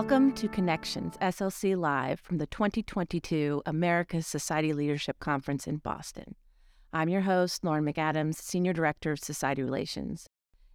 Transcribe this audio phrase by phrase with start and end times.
[0.00, 6.36] Welcome to Connections SLC Live from the 2022 America's Society Leadership Conference in Boston.
[6.92, 10.28] I'm your host, Lauren McAdams, Senior Director of Society Relations.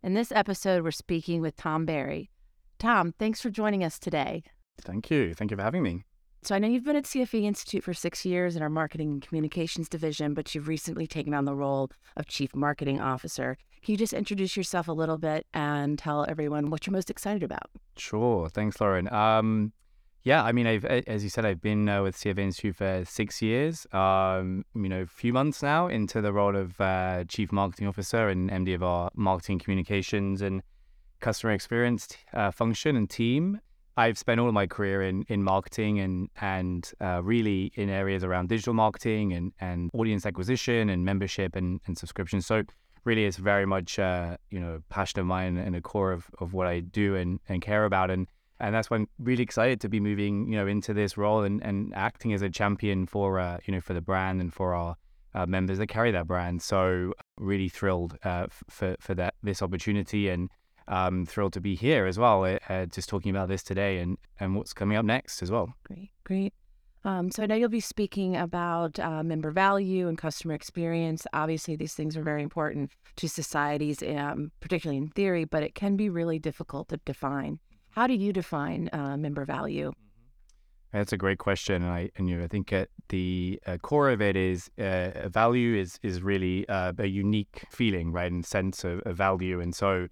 [0.03, 2.31] In this episode, we're speaking with Tom Berry.
[2.79, 4.43] Tom, thanks for joining us today.
[4.81, 5.33] Thank you.
[5.33, 6.03] Thank you for having me.
[6.41, 9.21] So I know you've been at CFA Institute for six years in our marketing and
[9.25, 13.57] communications division, but you've recently taken on the role of chief marketing officer.
[13.83, 17.43] Can you just introduce yourself a little bit and tell everyone what you're most excited
[17.43, 17.69] about?
[17.97, 18.47] Sure.
[18.47, 19.11] Thanks, Lauren.
[19.11, 19.73] Um,
[20.23, 23.41] yeah, I mean, I've, as you said, I've been uh, with CFA Institute for six
[23.41, 23.85] years.
[23.91, 28.29] Um, you know, a few months now into the role of uh, chief marketing officer
[28.29, 30.61] and MD of our marketing communications and
[31.19, 33.59] customer experience uh, function and team.
[33.97, 38.23] I've spent all of my career in in marketing and and uh, really in areas
[38.23, 42.41] around digital marketing and and audience acquisition and membership and, and subscription.
[42.41, 42.63] So
[43.03, 46.53] really, it's very much uh, you know passion of mine and a core of, of
[46.53, 48.09] what I do and, and care about.
[48.09, 48.27] And
[48.59, 51.63] and that's why I'm really excited to be moving you know into this role and,
[51.63, 54.95] and acting as a champion for uh, you know for the brand and for our
[55.35, 56.61] uh, members that carry that brand.
[56.61, 60.49] So really thrilled uh, for for that this opportunity and
[60.87, 64.17] um, thrilled to be here as well, uh, uh, just talking about this today and,
[64.39, 65.73] and what's coming up next as well.
[65.85, 66.53] Great, great.
[67.05, 71.27] Um, so I know you'll be speaking about uh, member value and customer experience.
[71.33, 75.97] Obviously, these things are very important to societies, um, particularly in theory, but it can
[75.97, 77.59] be really difficult to define.
[77.89, 79.89] How do you define uh, member value?
[79.89, 80.97] Mm-hmm.
[80.97, 84.11] That's a great question, and I and you know, I think at the uh, core
[84.11, 88.83] of it is uh, value is is really uh, a unique feeling, right, and sense
[88.83, 90.07] of, of value, and so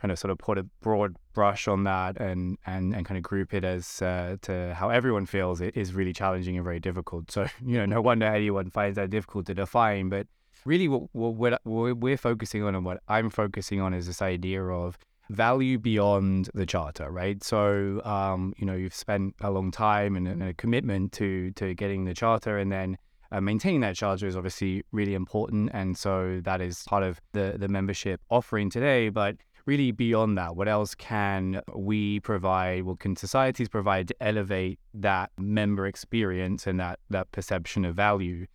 [0.00, 3.22] kind of sort of put a broad brush on that and and, and kind of
[3.22, 7.30] group it as uh, to how everyone feels it is really challenging and very difficult.
[7.30, 10.08] So you know, no wonder anyone finds that difficult to define.
[10.08, 10.26] But
[10.64, 14.64] really, what, what, what we're focusing on and what I'm focusing on is this idea
[14.64, 17.42] of value beyond the charter, right?
[17.44, 21.74] So um, you know, you've spent a long time and, and a commitment to to
[21.74, 22.96] getting the charter, and then
[23.32, 27.54] uh, maintaining that charter is obviously really important, and so that is part of the
[27.58, 29.08] the membership offering today.
[29.10, 29.36] But
[29.70, 32.82] really beyond that, what else can we provide?
[32.82, 38.46] What can societies provide to elevate that member experience and that that perception of value?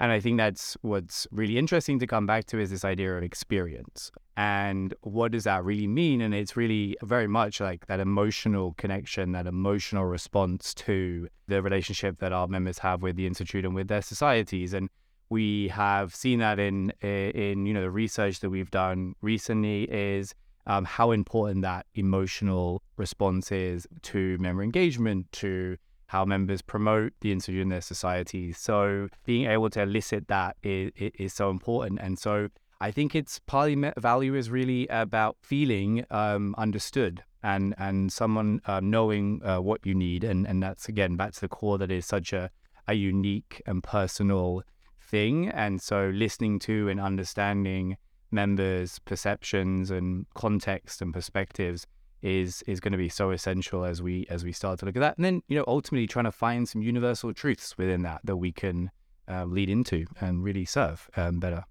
[0.00, 3.22] And I think that's what's really interesting to come back to is this idea of
[3.22, 4.10] experience.
[4.36, 6.22] And what does that really mean?
[6.22, 12.18] And it's really very much like that emotional connection, that emotional response to the relationship
[12.20, 14.72] that our members have with the Institute and with their societies.
[14.72, 14.88] And
[15.28, 20.34] we have seen that in in you know the research that we've done recently is
[20.66, 27.32] um, how important that emotional response is to member engagement, to how members promote the
[27.32, 28.52] institute in their society.
[28.52, 32.00] So being able to elicit that is, is so important.
[32.02, 32.48] And so
[32.80, 38.80] I think it's partly value is really about feeling um, understood and and someone uh,
[38.80, 40.22] knowing uh, what you need.
[40.22, 42.50] And, and that's again back to the core that is such a,
[42.86, 44.62] a unique and personal
[45.00, 45.48] thing.
[45.48, 47.96] And so listening to and understanding
[48.32, 51.86] members' perceptions and context and perspectives
[52.22, 55.00] is is going to be so essential as we as we start to look at
[55.00, 58.36] that, and then you know ultimately trying to find some universal truths within that that
[58.36, 58.90] we can
[59.28, 61.64] uh, lead into and really serve um, better.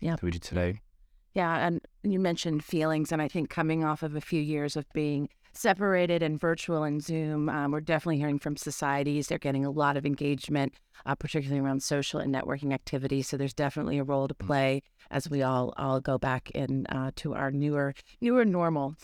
[0.00, 0.80] Yeah, we did today.
[1.34, 4.86] Yeah, and you mentioned feelings, and I think coming off of a few years of
[4.92, 7.48] being separated and virtual and Zoom.
[7.48, 9.28] Um, we're definitely hearing from societies.
[9.28, 10.74] They're getting a lot of engagement,
[11.06, 13.28] uh, particularly around social and networking activities.
[13.28, 14.46] So there's definitely a role to mm.
[14.46, 18.94] play as we all all go back in uh, to our newer newer normal.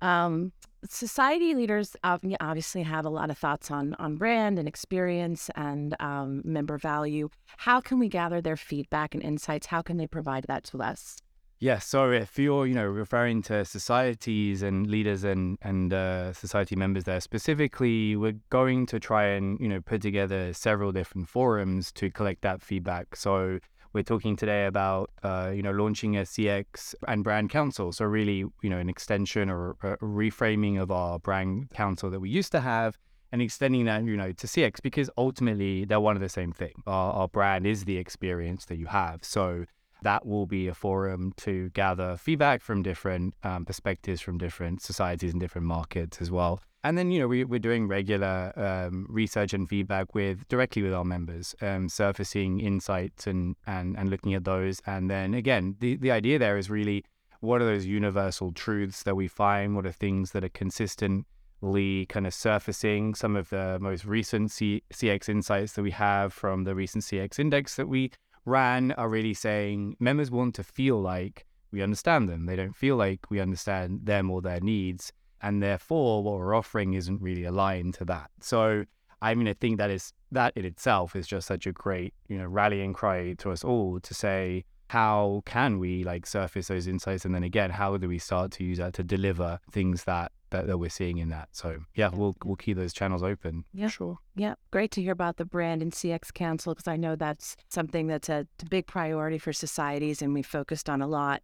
[0.00, 0.52] Um,
[0.88, 6.42] society leaders obviously have a lot of thoughts on on brand and experience and um,
[6.44, 7.28] member value.
[7.56, 9.66] How can we gather their feedback and insights?
[9.66, 11.18] How can they provide that to us?
[11.60, 16.76] Yeah, sorry if you're, you know, referring to societies and leaders and and uh, society
[16.76, 21.90] members there specifically, we're going to try and you know put together several different forums
[21.92, 23.16] to collect that feedback.
[23.16, 23.58] So
[23.92, 27.90] we're talking today about uh, you know launching a CX and brand council.
[27.90, 32.30] So really, you know, an extension or a reframing of our brand council that we
[32.30, 32.96] used to have,
[33.32, 36.74] and extending that you know to CX because ultimately they're one of the same thing.
[36.86, 39.24] Our, our brand is the experience that you have.
[39.24, 39.64] So
[40.02, 45.32] that will be a forum to gather feedback from different um, perspectives from different societies
[45.32, 46.60] and different markets as well.
[46.84, 50.94] And then, you know, we, we're doing regular um, research and feedback with directly with
[50.94, 54.80] our members, um, surfacing insights and, and, and looking at those.
[54.86, 57.04] And then again, the, the idea there is really
[57.40, 59.76] what are those universal truths that we find?
[59.76, 63.14] What are things that are consistently kind of surfacing?
[63.14, 67.38] Some of the most recent C- CX insights that we have from the recent CX
[67.38, 68.10] index that we
[68.44, 72.46] ran are really saying members want to feel like we understand them.
[72.46, 75.12] They don't feel like we understand them or their needs.
[75.40, 78.30] and therefore what we're offering isn't really aligned to that.
[78.40, 78.84] So
[79.20, 82.38] I mean, I think that is that in itself is just such a great, you
[82.38, 87.24] know, rallying cry to us all to say, how can we like surface those insights,
[87.24, 90.66] and then again, how do we start to use that to deliver things that that,
[90.66, 91.48] that we're seeing in that?
[91.52, 93.64] So yeah, we'll we'll keep those channels open.
[93.72, 94.18] Yeah, sure.
[94.34, 98.06] Yeah, great to hear about the brand and CX Council because I know that's something
[98.06, 101.42] that's a, a big priority for societies, and we focused on a lot.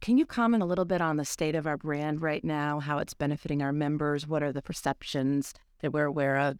[0.00, 2.98] Can you comment a little bit on the state of our brand right now, how
[2.98, 4.26] it's benefiting our members?
[4.26, 6.58] What are the perceptions that we're aware of?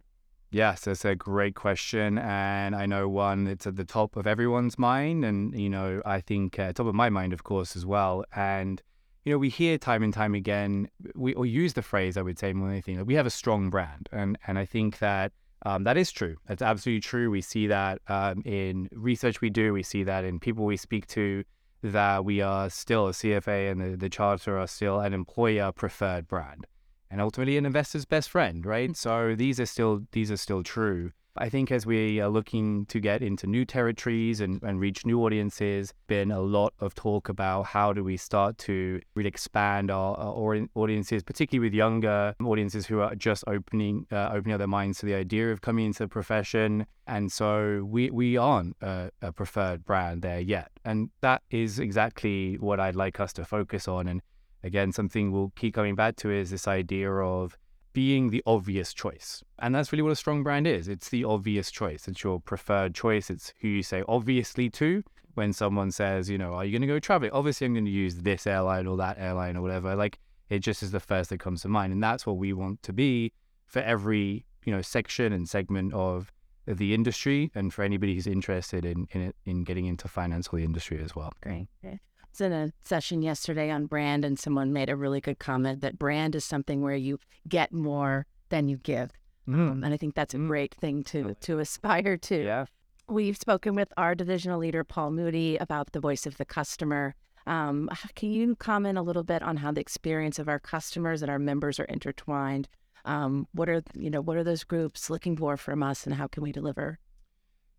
[0.51, 2.17] Yes, that's a great question.
[2.17, 5.25] And I know one, it's at the top of everyone's mind.
[5.25, 8.23] And, you know, I think uh, top of my mind, of course, as well.
[8.33, 8.81] And,
[9.25, 12.39] you know, we hear time and time again, we or use the phrase, I would
[12.39, 14.07] say more than anything, that we have a strong brand.
[14.11, 15.33] And, and I think that
[15.65, 16.35] um, that is true.
[16.47, 17.31] That's absolutely true.
[17.31, 21.07] We see that um, in research we do, we see that in people we speak
[21.07, 21.43] to,
[21.81, 26.27] that we are still a CFA and the, the charter are still an employer preferred
[26.27, 26.67] brand
[27.09, 28.91] and ultimately an investor's best friend, right?
[28.91, 28.95] Mm.
[28.95, 31.11] So these are still these are still true.
[31.37, 35.21] I think as we are looking to get into new territories and, and reach new
[35.23, 40.17] audiences, been a lot of talk about how do we start to really expand our,
[40.17, 44.99] our audiences, particularly with younger audiences who are just opening uh, opening up their minds
[44.99, 46.85] to the idea of coming into the profession.
[47.05, 52.55] And so we we aren't a, a preferred brand there yet, and that is exactly
[52.59, 54.21] what I'd like us to focus on and
[54.65, 57.55] again, something we'll keep coming back to is this idea of
[57.95, 59.41] being the obvious choice.
[59.59, 60.87] And that's really what a strong brand is.
[60.89, 62.07] It's the obvious choice.
[62.07, 63.29] It's your preferred choice.
[63.29, 65.01] It's who you say obviously to
[65.33, 67.31] when someone says, you know, are you going to go traveling?
[67.31, 69.95] Obviously, I'm going to use this airline or that airline or whatever.
[69.95, 70.19] Like
[70.49, 71.93] it just is the first that comes to mind.
[71.93, 73.31] And that's what we want to be
[73.65, 76.33] for every, you know, section and segment of
[76.67, 80.65] the industry and for anybody who's interested in in, in getting into finance or the
[80.65, 81.31] industry as well.
[81.81, 82.01] Great
[82.39, 85.97] was in a session yesterday on brand, and someone made a really good comment that
[85.97, 89.11] brand is something where you get more than you give.
[89.47, 89.71] Mm.
[89.71, 90.47] Um, and I think that's a mm.
[90.47, 92.43] great thing to to aspire to.
[92.43, 92.65] Yeah.
[93.07, 97.13] We've spoken with our divisional leader, Paul Moody, about the voice of the customer.
[97.45, 101.29] Um, can you comment a little bit on how the experience of our customers and
[101.29, 102.67] our members are intertwined?
[103.05, 106.27] Um, what are you know what are those groups looking for from us, and how
[106.27, 106.97] can we deliver?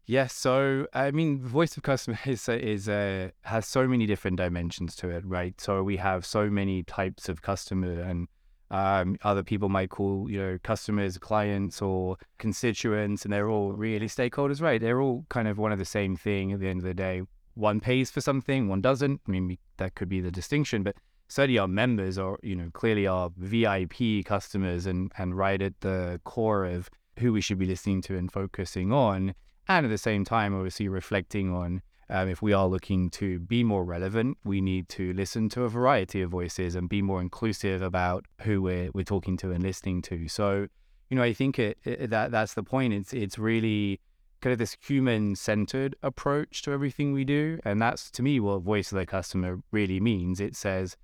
[0.09, 4.95] Yes, so I mean, voice of customer is is uh, has so many different dimensions
[4.97, 5.61] to it, right?
[5.61, 8.29] So we have so many types of customer, and
[8.71, 14.07] um, other people might call you know customers, clients, or constituents, and they're all really
[14.07, 14.81] stakeholders, right?
[14.81, 17.23] They're all kind of one of the same thing at the end of the day.
[17.55, 19.21] One pays for something, one doesn't.
[19.27, 20.95] I mean, that could be the distinction, but
[21.27, 26.21] certainly our members are you know clearly our VIP customers, and and right at the
[26.23, 29.35] core of who we should be listening to and focusing on
[29.69, 33.65] and at the same time, obviously, reflecting on um, if we are looking to be
[33.65, 37.83] more relevant, we need to listen to a variety of voices and be more inclusive
[37.83, 40.29] about who we're, we're talking to and listening to.
[40.29, 40.69] So,
[41.11, 42.93] you know, I think it, it, that that's the point.
[42.93, 44.01] It's it's really
[44.41, 48.63] kind of this human centered approach to everything we do, and that's to me what
[48.63, 50.41] voice of the customer really means.
[50.41, 50.97] It says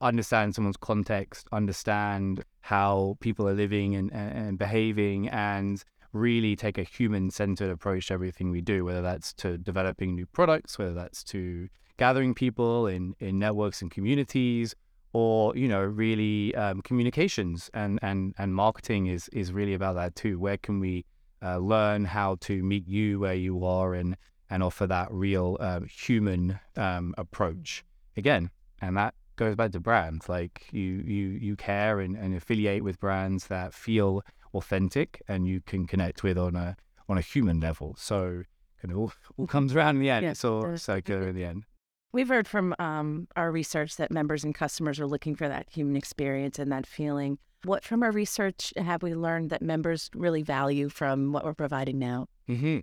[0.00, 5.82] understand someone's context, understand how people are living and, and behaving, and
[6.16, 10.26] really take a human centered approach to everything we do, whether that's to developing new
[10.26, 14.74] products, whether that's to gathering people in, in networks and communities,
[15.12, 20.14] or you know really um, communications and, and, and marketing is, is really about that
[20.14, 20.38] too.
[20.38, 21.04] Where can we
[21.42, 24.16] uh, learn how to meet you where you are and,
[24.50, 27.84] and offer that real uh, human um, approach
[28.16, 28.50] again?
[28.82, 32.98] And that goes back to brands like you you you care and, and affiliate with
[32.98, 34.22] brands that feel
[34.56, 36.76] authentic and you can connect with on a
[37.08, 37.94] on a human level.
[37.98, 38.42] So
[38.80, 40.22] kind of all, all comes around in the end.
[40.24, 41.64] Yeah, it's all circular in the end.
[42.12, 45.96] We've heard from um, our research that members and customers are looking for that human
[45.96, 47.38] experience and that feeling.
[47.64, 51.98] What from our research have we learned that members really value from what we're providing
[51.98, 52.28] now?
[52.48, 52.78] Mm-hmm.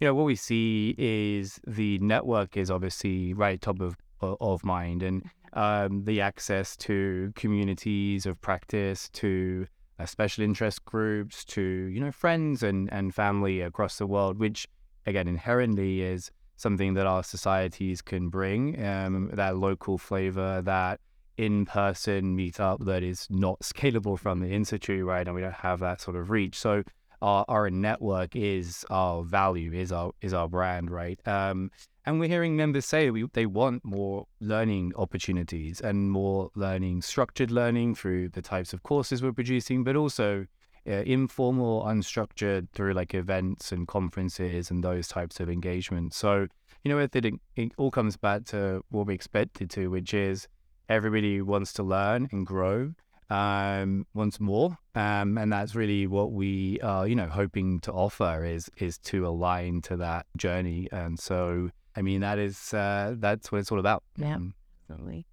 [0.00, 5.02] You know, what we see is the network is obviously right top of of mind,
[5.02, 5.24] and
[5.54, 9.66] um, the access to communities of practice, to
[10.06, 14.66] special interest groups to you know friends and and family across the world, which
[15.06, 18.84] again inherently is something that our societies can bring.
[18.84, 21.00] Um, that local flavor, that
[21.38, 25.26] in-person meetup that is not scalable from the institute, right?
[25.26, 26.58] And we don't have that sort of reach.
[26.58, 26.82] So
[27.22, 31.20] our, our network is our value, is our is our brand, right?
[31.26, 31.70] Um,
[32.06, 37.50] and we're hearing members say we, they want more learning opportunities and more learning, structured
[37.50, 40.46] learning through the types of courses we're producing, but also
[40.88, 46.16] uh, informal, unstructured through like events and conferences and those types of engagements.
[46.16, 46.46] So,
[46.84, 50.48] you know, it, it, it all comes back to what we expected to, which is
[50.88, 52.94] everybody wants to learn and grow.
[53.30, 58.44] Um, once more, um, and that's really what we are, you know, hoping to offer
[58.44, 60.88] is is to align to that journey.
[60.92, 64.02] And so, I mean, that is uh, that's what it's all about.
[64.16, 64.54] Yeah, Um,
[64.90, 65.26] absolutely.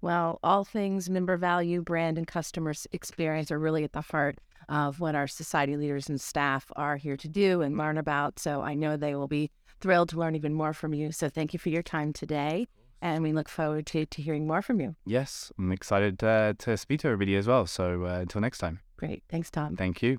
[0.00, 4.36] Well, all things member value, brand, and customer experience are really at the heart
[4.68, 8.38] of what our society leaders and staff are here to do and learn about.
[8.38, 11.12] So I know they will be thrilled to learn even more from you.
[11.12, 12.66] So thank you for your time today.
[13.04, 14.96] And we look forward to, to hearing more from you.
[15.04, 17.66] yes, I'm excited uh, to speak to everybody as well.
[17.66, 19.22] So uh, until next time, Great.
[19.28, 19.76] Thanks, Tom.
[19.76, 20.18] thank you.